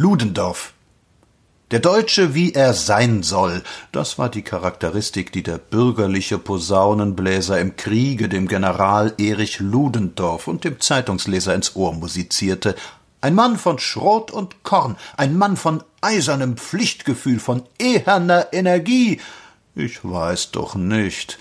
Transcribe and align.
Ludendorff. 0.00 0.72
Der 1.72 1.78
Deutsche, 1.78 2.34
wie 2.34 2.54
er 2.54 2.72
sein 2.72 3.22
soll, 3.22 3.62
das 3.92 4.18
war 4.18 4.30
die 4.30 4.40
Charakteristik, 4.40 5.30
die 5.30 5.42
der 5.42 5.58
bürgerliche 5.58 6.38
Posaunenbläser 6.38 7.60
im 7.60 7.76
Kriege 7.76 8.30
dem 8.30 8.48
General 8.48 9.12
Erich 9.18 9.60
Ludendorff 9.60 10.48
und 10.48 10.64
dem 10.64 10.80
Zeitungsleser 10.80 11.54
ins 11.54 11.76
Ohr 11.76 11.92
musizierte. 11.92 12.76
Ein 13.20 13.34
Mann 13.34 13.58
von 13.58 13.78
Schrot 13.78 14.30
und 14.30 14.62
Korn, 14.62 14.96
ein 15.18 15.36
Mann 15.36 15.58
von 15.58 15.84
eisernem 16.00 16.56
Pflichtgefühl, 16.56 17.38
von 17.38 17.64
eherner 17.78 18.54
Energie. 18.54 19.20
Ich 19.74 20.02
weiß 20.02 20.52
doch 20.52 20.76
nicht. 20.76 21.38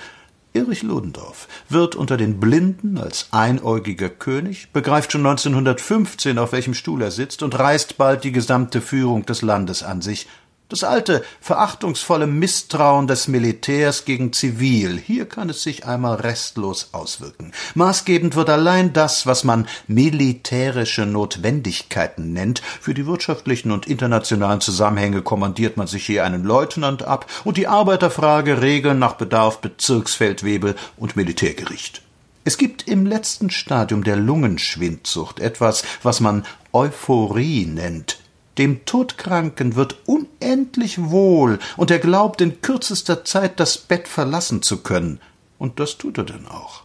Erich 0.52 0.81
Ludendorff 0.81 1.47
wird 1.70 1.95
unter 1.95 2.18
den 2.18 2.39
Blinden 2.39 2.97
als 2.97 3.27
einäugiger 3.32 4.09
König, 4.09 4.71
begreift 4.73 5.11
schon 5.11 5.25
1915, 5.25 6.39
auf 6.39 6.54
welchem 6.54 6.73
Stuhl 6.73 7.04
er 7.04 7.11
sitzt 7.11 7.43
und 7.43 7.57
reißt 7.57 7.97
bald 7.97 8.23
die 8.23 8.32
gesamte 8.32 8.82
Führung 8.82 9.25
des 9.27 9.43
Landes 9.43 9.83
an 9.83 10.01
sich, 10.01 10.27
das 10.69 10.83
alte, 10.83 11.23
verachtungsvolle 11.41 12.28
Misstrauen 12.28 13.07
des 13.07 13.27
Militärs 13.27 14.05
gegen 14.05 14.32
Zivil, 14.32 14.97
hier 15.00 15.25
kann 15.25 15.50
es 15.50 15.64
sich 15.64 15.86
einmal 15.86 16.15
restlos 16.15 16.89
auswirken. 16.91 17.51
Maßgebend 17.73 18.36
wird 18.36 18.51
allein 18.51 18.93
das, 18.93 19.25
was 19.25 19.43
man 19.43 19.68
militärische 19.87 21.07
Notwendigkeiten 21.07 22.33
nennt. 22.33 22.61
Für 22.79 22.93
die 22.93 23.07
wirtschaftlichen 23.07 23.71
und 23.71 23.87
internationalen 23.87 24.61
Zusammenhänge 24.61 25.24
kommandiert 25.24 25.75
man 25.75 25.87
sich 25.87 26.05
hier 26.05 26.24
einen 26.24 26.43
Leutnant 26.43 27.01
ab 27.01 27.25
und 27.43 27.57
die 27.57 27.68
Arbeiterfrage 27.68 28.61
regeln 28.61 28.99
nach 28.99 29.15
Bedarf 29.15 29.61
Bezirksfeldwebel 29.61 30.75
und 30.97 31.15
Militärgericht. 31.15 32.03
Es 32.45 32.58
gibt 32.58 32.88
im 32.88 33.05
letzten 33.05 33.49
Stadium 33.49 34.03
der 34.03 34.16
Lungenschwindsucht 34.16 35.39
etwas, 35.39 35.83
was 36.03 36.19
man 36.19 36.45
Euphorie 36.73 37.66
nennt. 37.66 38.19
Dem 38.59 38.83
Todkranken 38.83 39.77
wird 39.77 39.95
unendlich 40.05 41.02
wohl, 41.02 41.59
und 41.77 41.91
er 41.91 41.99
glaubt 41.99 42.41
in 42.41 42.61
kürzester 42.61 43.23
Zeit 43.23 43.57
das 43.57 43.77
Bett 43.77 44.09
verlassen 44.09 44.61
zu 44.61 44.83
können. 44.83 45.21
Und 45.57 45.79
das 45.79 45.97
tut 45.97 46.17
er 46.17 46.25
denn 46.25 46.45
auch. 46.45 46.83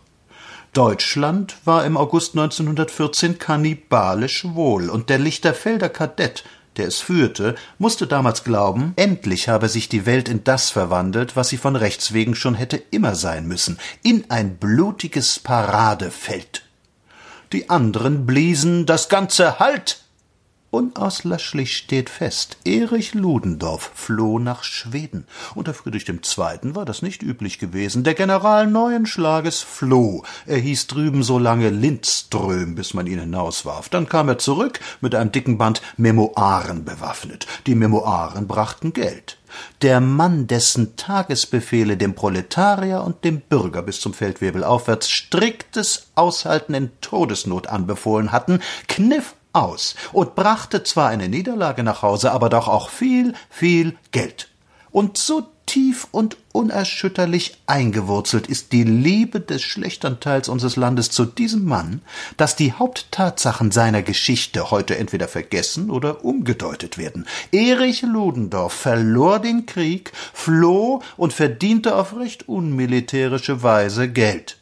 Deutschland 0.73 1.57
war 1.65 1.85
im 1.85 1.97
August 1.97 2.37
1914 2.37 3.41
kannibalisch 3.41 4.45
wohl, 4.45 4.89
und 4.89 5.11
der 5.11 5.19
Lichterfelder 5.19 5.89
Kadett, 5.89 6.45
der 6.77 6.87
es 6.87 7.01
führte, 7.01 7.57
musste 7.79 8.07
damals 8.07 8.45
glauben, 8.45 8.93
endlich 8.95 9.49
habe 9.49 9.69
sich 9.69 9.89
die 9.89 10.07
Welt 10.07 10.29
in 10.29 10.45
das 10.45 10.71
verwandelt, 10.71 11.35
was 11.35 11.49
sie 11.49 11.57
von 11.59 11.75
Rechts 11.75 12.13
wegen 12.13 12.37
schon 12.37 12.55
hätte 12.55 12.77
immer 12.77 13.17
sein 13.17 13.49
müssen, 13.49 13.81
in 14.05 14.31
ein 14.31 14.59
blutiges 14.59 15.41
Paradefeld. 15.41 16.63
Die 17.53 17.69
anderen 17.69 18.27
bliesen 18.27 18.87
das 18.87 19.09
ganze 19.09 19.59
Halt 19.59 20.04
Unauslöschlich 20.75 21.77
steht 21.77 22.11
fest, 22.11 22.57
Erich 22.65 23.15
Ludendorff 23.15 23.93
floh 23.95 24.41
nach 24.41 24.65
Schweden. 24.65 25.25
Unter 25.55 25.73
Friedrich 25.73 26.09
II. 26.09 26.75
war 26.75 26.85
das 26.85 27.01
nicht 27.01 27.23
üblich 27.23 27.61
gewesen. 27.61 28.03
Der 28.03 28.15
General 28.15 28.67
neuen 28.67 29.07
Schlages 29.07 29.61
floh. 29.61 30.25
Er 30.47 30.59
hieß 30.59 30.89
drüben 30.89 31.23
so 31.23 31.39
lange 31.39 31.71
Lindström, 31.71 32.75
bis 32.75 32.93
man 32.93 33.07
ihn 33.07 33.21
hinauswarf. 33.21 33.89
Dann 33.89 34.09
kam 34.09 34.29
er 34.29 34.39
zurück 34.39 34.81
mit 35.01 35.15
einem 35.15 35.31
dicken 35.31 35.59
Band 35.59 35.81
Memoiren 35.97 36.85
bewaffnet. 36.85 37.47
Die 37.69 37.77
Memoiren 37.77 38.49
brachten 38.49 38.93
Geld. 38.93 39.39
Der 39.83 40.01
Mann, 40.01 40.49
dessen 40.49 40.97
Tagesbefehle 40.97 41.97
dem 41.97 42.17
Proletarier 42.17 43.05
und 43.05 43.23
dem 43.25 43.43
Bürger 43.43 43.83
bis 43.83 44.01
zum 44.01 44.13
Feldwebel 44.13 44.65
aufwärts 44.65 45.09
striktes 45.09 46.09
Aushalten 46.17 46.75
in 46.75 46.91
Todesnot 47.01 47.69
anbefohlen 47.69 48.33
hatten, 48.33 48.59
kniff 48.89 49.37
aus 49.55 49.95
und 50.13 50.35
brachte 50.35 50.83
zwar 50.83 51.09
eine 51.09 51.29
Niederlage 51.29 51.83
nach 51.83 52.03
Hause, 52.03 52.33
aber 52.33 52.49
doch 52.49 52.69
auch 52.69 52.91
viel, 52.91 53.35
viel 53.51 53.97
Geld. 54.11 54.49
Und 54.91 55.19
so 55.19 55.49
tief 55.67 56.07
und 56.11 56.37
unerschütterlich 56.53 57.57
eingewurzelt 57.67 58.47
ist 58.47 58.73
die 58.73 58.85
Liebe 58.85 59.41
des 59.41 59.63
schlechtern 59.63 60.21
Teils 60.21 60.49
unseres 60.49 60.77
Landes 60.77 61.11
zu 61.11 61.25
diesem 61.25 61.65
Mann, 61.65 62.03
dass 62.37 62.55
die 62.55 62.73
Haupttatsachen 62.73 63.71
seiner 63.71 64.03
Geschichte 64.03 64.71
heute 64.71 64.97
entweder 64.97 65.27
vergessen 65.27 65.91
oder 65.91 66.25
umgedeutet 66.25 66.99
werden. 66.99 67.27
Erich 67.51 68.03
Ludendorff 68.03 68.73
verlor 68.73 69.41
den 69.41 69.67
Krieg, 69.67 70.13
floh 70.33 71.03
und 71.17 71.33
verdiente 71.33 71.97
auf 71.97 72.17
recht 72.17 72.49
unmilitärische 72.49 73.63
Weise 73.63 74.09
Geld. 74.09 74.59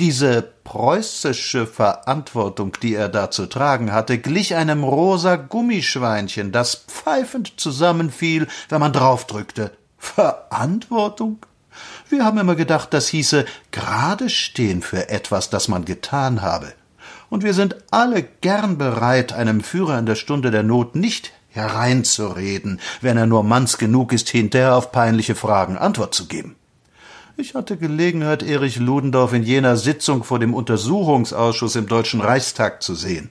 Diese 0.00 0.40
preußische 0.64 1.66
Verantwortung, 1.66 2.72
die 2.80 2.94
er 2.94 3.10
da 3.10 3.30
zu 3.30 3.44
tragen 3.44 3.92
hatte, 3.92 4.16
glich 4.16 4.56
einem 4.56 4.82
rosa 4.82 5.36
Gummischweinchen, 5.36 6.52
das 6.52 6.86
pfeifend 6.88 7.60
zusammenfiel, 7.60 8.46
wenn 8.70 8.80
man 8.80 8.94
draufdrückte. 8.94 9.72
Verantwortung? 9.98 11.44
Wir 12.08 12.24
haben 12.24 12.38
immer 12.38 12.54
gedacht, 12.54 12.94
das 12.94 13.08
hieße 13.08 13.44
gerade 13.72 14.30
stehen 14.30 14.80
für 14.80 15.10
etwas, 15.10 15.50
das 15.50 15.68
man 15.68 15.84
getan 15.84 16.40
habe. 16.40 16.72
Und 17.28 17.44
wir 17.44 17.52
sind 17.52 17.76
alle 17.90 18.22
gern 18.22 18.78
bereit, 18.78 19.34
einem 19.34 19.60
Führer 19.60 19.98
in 19.98 20.06
der 20.06 20.14
Stunde 20.14 20.50
der 20.50 20.62
Not 20.62 20.96
nicht 20.96 21.30
hereinzureden, 21.50 22.80
wenn 23.02 23.18
er 23.18 23.26
nur 23.26 23.44
manns 23.44 23.76
genug 23.76 24.14
ist, 24.14 24.30
hinterher 24.30 24.76
auf 24.76 24.92
peinliche 24.92 25.34
Fragen 25.34 25.76
Antwort 25.76 26.14
zu 26.14 26.26
geben. 26.26 26.56
Ich 27.40 27.54
hatte 27.54 27.78
Gelegenheit, 27.78 28.42
Erich 28.42 28.76
Ludendorff 28.76 29.32
in 29.32 29.42
jener 29.42 29.78
Sitzung 29.78 30.24
vor 30.24 30.38
dem 30.38 30.52
Untersuchungsausschuss 30.52 31.74
im 31.74 31.86
Deutschen 31.86 32.20
Reichstag 32.20 32.82
zu 32.82 32.94
sehen. 32.94 33.30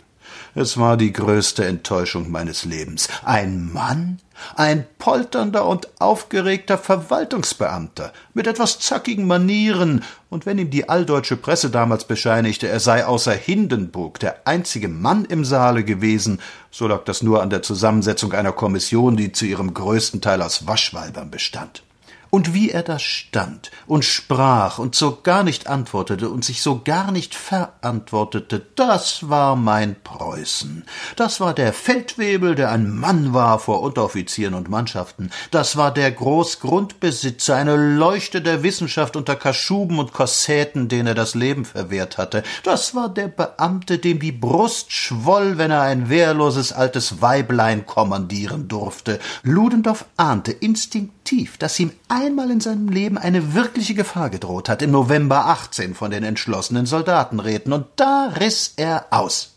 Es 0.56 0.80
war 0.80 0.98
die 0.98 1.14
größte 1.14 1.64
Enttäuschung 1.64 2.32
meines 2.32 2.66
Lebens. 2.66 3.08
Ein 3.24 3.72
Mann, 3.72 4.18
ein 4.56 4.88
polternder 4.98 5.68
und 5.68 5.90
aufgeregter 6.02 6.80
Verwaltungsbeamter 6.80 8.12
mit 8.34 8.48
etwas 8.48 8.80
zackigen 8.80 9.28
Manieren, 9.28 10.04
und 10.32 10.48
wenn 10.48 10.58
ihm 10.58 10.72
die 10.72 10.90
alldeutsche 10.90 11.38
Presse 11.38 11.70
damals 11.70 12.06
bescheinigte, 12.06 12.68
er 12.68 12.80
sei 12.80 13.06
außer 13.06 13.34
Hindenburg 13.34 14.20
der 14.20 14.48
einzige 14.48 14.88
Mann 14.88 15.26
im 15.26 15.46
Saale 15.46 15.84
gewesen, 15.84 16.40
so 16.72 16.88
lag 16.88 17.04
das 17.04 17.22
nur 17.22 17.44
an 17.44 17.52
der 17.52 17.62
Zusammensetzung 17.62 18.34
einer 18.34 18.54
Kommission, 18.54 19.18
die 19.18 19.34
zu 19.34 19.46
ihrem 19.46 19.72
größten 19.72 20.20
Teil 20.20 20.42
aus 20.42 20.66
Waschweibern 20.66 21.30
bestand. 21.30 21.84
Und 22.32 22.54
wie 22.54 22.70
er 22.70 22.84
da 22.84 23.00
stand 23.00 23.72
und 23.88 24.06
sprach 24.06 24.78
und 24.78 24.94
so 24.94 25.20
gar 25.24 25.44
nicht 25.44 25.68
antwortete 25.68 26.30
und 26.30 26.46
sich 26.46 26.62
so 26.62 26.82
gar 26.84 27.12
nicht 27.12 27.34
verantwortete, 27.34 28.66
das 28.76 29.30
war 29.30 29.56
mein 29.56 29.96
Preußen. 30.04 30.86
Das 31.16 31.40
war 31.40 31.54
der 31.54 31.74
Feldwebel, 31.74 32.54
der 32.54 32.72
ein 32.72 32.92
Mann 32.92 33.34
war 33.34 33.58
vor 33.58 33.82
Unteroffizieren 33.82 34.54
und 34.54 34.70
Mannschaften. 34.70 35.32
Das 35.50 35.76
war 35.76 35.92
der 35.92 36.12
Großgrundbesitzer, 36.12 37.56
eine 37.56 37.76
Leuchte 37.76 38.42
der 38.42 38.62
Wissenschaft 38.62 39.16
unter 39.16 39.36
Kaschuben 39.36 39.98
und 39.98 40.14
Korsäten, 40.14 40.88
denen 40.88 41.08
er 41.08 41.16
das 41.16 41.34
Leben 41.34 41.66
verwehrt 41.66 42.18
hatte. 42.18 42.44
Das 42.64 42.94
war 42.94 43.10
der 43.10 43.28
Beamte, 43.28 43.98
dem 43.98 44.20
die 44.20 44.32
Brust 44.32 44.92
schwoll, 44.92 45.58
wenn 45.58 45.72
er 45.72 45.82
ein 45.82 46.10
wehrloses 46.10 46.74
altes 46.74 47.22
Weiblein 47.22 47.86
kommandieren 47.88 48.68
durfte. 48.68 49.20
Ludendorff 49.42 50.06
ahnte 50.18 50.52
instinktiv, 50.52 51.19
dass 51.60 51.80
ihm 51.80 51.92
einmal 52.08 52.50
in 52.50 52.60
seinem 52.60 52.90
Leben 52.90 53.18
eine 53.18 53.54
wirkliche 53.54 53.94
Gefahr 53.94 54.30
gedroht 54.30 54.70
hat, 54.70 54.82
im 54.82 54.92
November 54.92 55.46
18 55.46 55.94
von 55.94 56.12
den 56.12 56.24
entschlossenen 56.24 56.86
Soldatenräten, 56.86 57.74
und 57.74 57.86
da 57.96 58.34
riss 58.40 58.74
er 58.78 59.08
aus. 59.12 59.56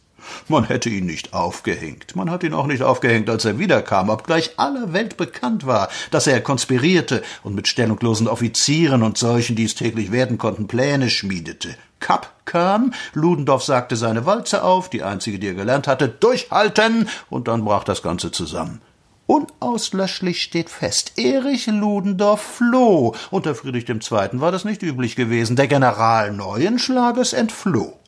Man 0.49 0.65
hätte 0.65 0.89
ihn 0.89 1.07
nicht 1.07 1.35
aufgehängt. 1.35 2.15
Man 2.15 2.31
hat 2.31 2.43
ihn 2.43 2.55
auch 2.55 2.67
nicht 2.67 2.83
aufgehängt, 2.83 3.29
als 3.29 3.45
er 3.45 3.59
wiederkam, 3.59 4.09
obgleich 4.09 4.53
aller 4.59 4.93
Welt 4.93 5.17
bekannt 5.17 5.67
war, 5.67 5.89
dass 6.11 6.27
er 6.27 6.41
konspirierte 6.41 7.23
und 7.43 7.55
mit 7.55 7.69
stellunglosen 7.69 8.29
Offizieren 8.29 9.03
und 9.03 9.19
solchen, 9.19 9.57
die 9.57 9.65
es 9.65 9.75
täglich 9.75 10.13
werden 10.13 10.39
konnten, 10.39 10.69
Pläne 10.69 11.11
schmiedete. 11.11 11.75
Kapp 12.01 12.33
kam, 12.45 12.93
Ludendorff 13.15 13.63
sagte 13.63 13.97
seine 13.97 14.27
Walze 14.27 14.63
auf, 14.63 14.91
die 14.91 15.03
einzige, 15.03 15.39
die 15.39 15.49
er 15.49 15.55
gelernt 15.55 15.87
hatte, 15.87 16.09
durchhalten, 16.09 17.09
und 17.31 17.49
dann 17.49 17.65
brach 17.65 17.85
das 17.85 18.03
Ganze 18.03 18.31
zusammen. 18.31 18.81
Unauslöschlich 19.27 20.43
steht 20.43 20.69
fest, 20.69 21.13
Erich 21.17 21.67
Ludendorff 21.67 22.41
floh. 22.41 23.15
Unter 23.31 23.55
Friedrich 23.55 23.89
II. 23.89 24.01
war 24.41 24.53
das 24.53 24.65
nicht 24.65 24.83
üblich 24.83 25.17
gewesen. 25.17 25.57
Der 25.57 25.69
General 25.69 26.33
Neuenschlages 26.33 27.33
entfloh. 27.33 27.99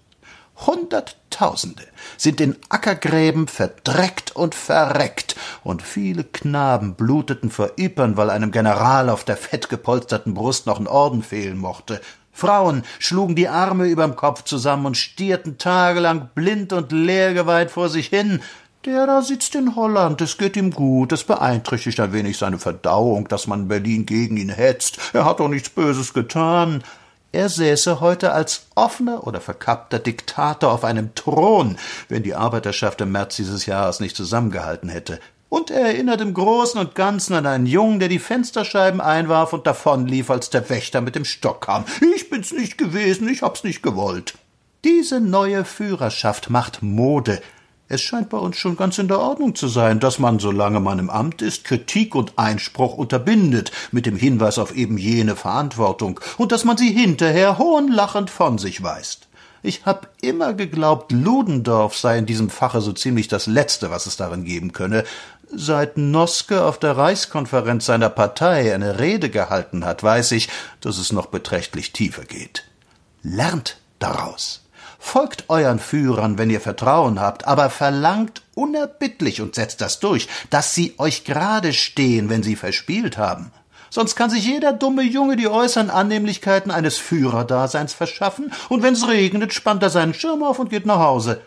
Hunderttausende 0.56 1.82
sind 2.16 2.40
in 2.40 2.56
Ackergräben 2.68 3.48
verdreckt 3.48 4.36
und 4.36 4.54
verreckt, 4.54 5.34
und 5.64 5.82
viele 5.82 6.24
Knaben 6.24 6.94
bluteten 6.94 7.50
vor 7.50 7.72
Ypern, 7.78 8.16
weil 8.16 8.30
einem 8.30 8.52
General 8.52 9.08
auf 9.08 9.24
der 9.24 9.36
fettgepolsterten 9.36 10.34
Brust 10.34 10.66
noch 10.66 10.78
ein 10.78 10.86
Orden 10.86 11.22
fehlen 11.22 11.58
mochte. 11.58 12.00
Frauen 12.32 12.82
schlugen 12.98 13.36
die 13.36 13.48
Arme 13.48 13.86
überm 13.86 14.16
Kopf 14.16 14.42
zusammen 14.42 14.86
und 14.86 14.96
stierten 14.96 15.56
tagelang 15.56 16.30
blind 16.34 16.72
und 16.72 16.90
leergeweiht 16.90 17.70
vor 17.70 17.88
sich 17.88 18.08
hin, 18.08 18.42
der 18.86 19.06
da 19.06 19.22
sitzt 19.22 19.54
in 19.54 19.76
Holland, 19.76 20.20
es 20.20 20.36
geht 20.36 20.56
ihm 20.56 20.70
gut, 20.70 21.12
es 21.12 21.24
beeinträchtigt 21.24 21.98
ein 22.00 22.12
wenig 22.12 22.36
seine 22.36 22.58
Verdauung, 22.58 23.28
dass 23.28 23.46
man 23.46 23.60
in 23.60 23.68
Berlin 23.68 24.06
gegen 24.06 24.36
ihn 24.36 24.50
hetzt. 24.50 24.98
Er 25.12 25.24
hat 25.24 25.40
doch 25.40 25.48
nichts 25.48 25.70
Böses 25.70 26.12
getan. 26.12 26.84
Er 27.32 27.48
säße 27.48 28.00
heute 28.00 28.32
als 28.32 28.66
offener 28.74 29.26
oder 29.26 29.40
verkappter 29.40 29.98
Diktator 29.98 30.70
auf 30.70 30.84
einem 30.84 31.14
Thron, 31.14 31.78
wenn 32.08 32.22
die 32.22 32.34
Arbeiterschaft 32.34 33.00
im 33.00 33.12
März 33.12 33.36
dieses 33.36 33.66
Jahres 33.66 34.00
nicht 34.00 34.16
zusammengehalten 34.16 34.88
hätte. 34.88 35.18
und 35.54 35.70
er 35.70 35.86
erinnert 35.86 36.20
im 36.20 36.34
Großen 36.34 36.80
und 36.80 36.96
Ganzen 36.96 37.34
an 37.34 37.46
einen 37.46 37.66
Jungen, 37.66 38.00
der 38.00 38.08
die 38.08 38.18
Fensterscheiben 38.18 39.00
einwarf 39.00 39.52
und 39.52 39.68
davonlief, 39.68 40.28
als 40.28 40.50
der 40.50 40.68
Wächter 40.68 41.00
mit 41.00 41.14
dem 41.14 41.24
Stock 41.24 41.60
kam. 41.66 41.84
Ich 42.14 42.28
bin's 42.28 42.52
nicht 42.52 42.76
gewesen, 42.76 43.28
ich 43.28 43.42
hab's 43.42 43.62
nicht 43.62 43.82
gewollt. 43.82 44.34
Diese 44.84 45.20
neue 45.20 45.64
Führerschaft 45.64 46.50
macht 46.50 46.82
Mode. 46.82 47.40
Es 47.86 48.00
scheint 48.00 48.30
bei 48.30 48.38
uns 48.38 48.56
schon 48.56 48.78
ganz 48.78 48.96
in 48.98 49.08
der 49.08 49.20
Ordnung 49.20 49.54
zu 49.54 49.68
sein, 49.68 50.00
dass 50.00 50.18
man, 50.18 50.38
solange 50.38 50.80
man 50.80 50.98
im 50.98 51.10
Amt 51.10 51.42
ist, 51.42 51.64
Kritik 51.64 52.14
und 52.14 52.38
Einspruch 52.38 52.94
unterbindet, 52.94 53.72
mit 53.92 54.06
dem 54.06 54.16
Hinweis 54.16 54.58
auf 54.58 54.74
eben 54.74 54.96
jene 54.96 55.36
Verantwortung, 55.36 56.18
und 56.38 56.50
dass 56.50 56.64
man 56.64 56.78
sie 56.78 56.90
hinterher 56.90 57.58
hohnlachend 57.58 58.30
von 58.30 58.56
sich 58.56 58.82
weist. 58.82 59.28
Ich 59.62 59.84
hab 59.84 60.08
immer 60.22 60.54
geglaubt, 60.54 61.12
Ludendorff 61.12 61.96
sei 61.96 62.16
in 62.18 62.26
diesem 62.26 62.48
Fache 62.48 62.80
so 62.80 62.92
ziemlich 62.92 63.28
das 63.28 63.46
Letzte, 63.46 63.90
was 63.90 64.06
es 64.06 64.16
darin 64.16 64.44
geben 64.44 64.72
könne. 64.72 65.04
Seit 65.54 65.98
Noske 65.98 66.64
auf 66.64 66.78
der 66.78 66.96
Reichskonferenz 66.96 67.84
seiner 67.84 68.10
Partei 68.10 68.74
eine 68.74 68.98
Rede 68.98 69.28
gehalten 69.28 69.84
hat, 69.84 70.02
weiß 70.02 70.32
ich, 70.32 70.48
dass 70.80 70.96
es 70.96 71.12
noch 71.12 71.26
beträchtlich 71.26 71.92
tiefer 71.92 72.24
geht. 72.24 72.64
Lernt 73.22 73.76
daraus. 73.98 74.63
Folgt 74.98 75.48
euren 75.48 75.78
Führern, 75.78 76.38
wenn 76.38 76.50
ihr 76.50 76.60
Vertrauen 76.60 77.20
habt, 77.20 77.46
aber 77.46 77.70
verlangt 77.70 78.42
unerbittlich 78.54 79.40
und 79.40 79.54
setzt 79.54 79.80
das 79.80 80.00
durch, 80.00 80.28
dass 80.50 80.74
sie 80.74 80.94
euch 80.98 81.24
gerade 81.24 81.72
stehen, 81.72 82.28
wenn 82.30 82.42
sie 82.42 82.56
verspielt 82.56 83.18
haben. 83.18 83.52
Sonst 83.90 84.16
kann 84.16 84.28
sich 84.28 84.44
jeder 84.44 84.72
dumme 84.72 85.02
Junge 85.02 85.36
die 85.36 85.46
äußeren 85.46 85.88
Annehmlichkeiten 85.88 86.72
eines 86.72 86.96
Führerdaseins 86.98 87.92
verschaffen, 87.92 88.52
und 88.68 88.82
wenn's 88.82 89.06
regnet, 89.06 89.54
spannt 89.54 89.84
er 89.84 89.90
seinen 89.90 90.14
Schirm 90.14 90.42
auf 90.42 90.58
und 90.58 90.70
geht 90.70 90.84
nach 90.84 90.98
Hause. 90.98 91.40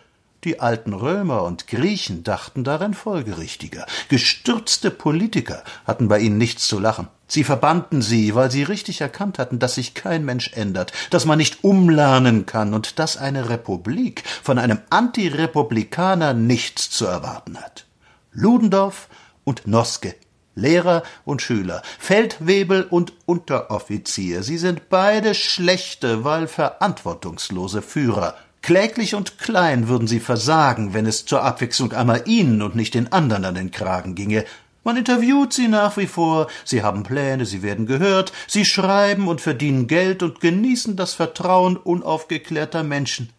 Die 0.43 0.59
alten 0.59 0.93
Römer 0.93 1.43
und 1.43 1.67
Griechen 1.67 2.23
dachten 2.23 2.63
darin 2.63 2.93
folgerichtiger. 2.93 3.85
Gestürzte 4.07 4.91
Politiker 4.91 5.63
hatten 5.85 6.07
bei 6.07 6.19
ihnen 6.19 6.37
nichts 6.37 6.67
zu 6.67 6.79
lachen. 6.79 7.07
Sie 7.27 7.43
verbannten 7.43 8.01
sie, 8.01 8.35
weil 8.35 8.51
sie 8.51 8.63
richtig 8.63 9.01
erkannt 9.01 9.39
hatten, 9.39 9.59
dass 9.59 9.75
sich 9.75 9.93
kein 9.95 10.23
Mensch 10.23 10.53
ändert, 10.53 10.93
dass 11.09 11.25
man 11.25 11.39
nicht 11.39 11.63
umlernen 11.63 12.45
kann 12.45 12.73
und 12.73 12.99
dass 12.99 13.17
eine 13.17 13.49
Republik 13.49 14.23
von 14.43 14.59
einem 14.59 14.79
Antirepublikaner 14.89 16.33
nichts 16.33 16.89
zu 16.91 17.05
erwarten 17.05 17.57
hat. 17.57 17.85
Ludendorff 18.31 19.09
und 19.43 19.65
Noske 19.65 20.15
Lehrer 20.57 21.03
und 21.23 21.41
Schüler, 21.41 21.83
Feldwebel 21.99 22.83
und 22.83 23.13
Unteroffizier, 23.25 24.41
sie 24.41 24.57
sind 24.57 24.89
beide 24.89 25.35
schlechte, 25.35 26.23
weil 26.23 26.47
verantwortungslose 26.47 27.83
Führer. 27.83 28.35
Kläglich 28.67 29.15
und 29.15 29.37
klein 29.37 29.87
würden 29.87 30.09
sie 30.09 30.19
versagen, 30.19 30.93
wenn 30.93 31.05
es 31.05 31.25
zur 31.25 31.41
Abwechslung 31.41 31.93
einmal 31.93 32.23
ihnen 32.25 32.61
und 32.61 32.75
nicht 32.75 32.95
den 32.95 33.13
anderen 33.13 33.45
an 33.45 33.55
den 33.55 33.71
Kragen 33.71 34.13
ginge. 34.13 34.43
Man 34.83 34.97
interviewt 34.97 35.53
sie 35.53 35.69
nach 35.69 35.95
wie 35.95 36.05
vor, 36.05 36.47
sie 36.65 36.83
haben 36.83 37.03
Pläne, 37.03 37.45
sie 37.45 37.61
werden 37.61 37.85
gehört, 37.85 38.33
sie 38.45 38.65
schreiben 38.65 39.29
und 39.29 39.39
verdienen 39.39 39.87
Geld 39.87 40.21
und 40.21 40.41
genießen 40.41 40.97
das 40.97 41.13
Vertrauen 41.13 41.77
unaufgeklärter 41.77 42.83
Menschen. 42.83 43.29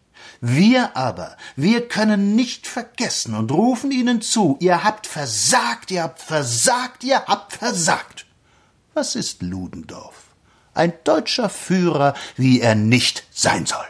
Wir 0.41 0.97
aber, 0.97 1.37
wir 1.55 1.87
können 1.87 2.35
nicht 2.35 2.65
vergessen 2.65 3.35
und 3.35 3.51
rufen 3.51 3.91
ihnen 3.91 4.23
zu, 4.23 4.57
ihr 4.59 4.83
habt 4.83 5.05
versagt, 5.05 5.91
ihr 5.91 6.01
habt 6.01 6.23
versagt, 6.23 7.03
ihr 7.03 7.23
habt 7.27 7.53
versagt. 7.53 8.25
Was 8.95 9.15
ist 9.15 9.43
Ludendorff? 9.43 10.23
Ein 10.73 10.93
deutscher 11.03 11.49
Führer, 11.49 12.15
wie 12.35 12.61
er 12.61 12.73
nicht 12.73 13.27
sein 13.29 13.67
soll. 13.67 13.85